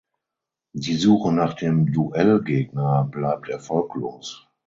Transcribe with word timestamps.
Die 0.73 0.95
Suche 0.95 1.31
nach 1.31 1.53
dem 1.53 1.93
„Duell“gegner 1.93 3.03
bleibt 3.11 3.49
erfolglos. 3.49 4.47